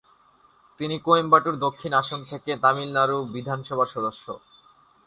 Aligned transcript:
তিনি 0.79 0.95
কোয়েম্বাটুর 0.99 1.55
দক্ষিণ 1.57 1.91
আসন 1.93 2.19
থেকে 2.25 2.51
তামিলনাড়ু 2.57 3.17
বিধানসভার 3.33 3.87
সদস্য। 3.87 4.25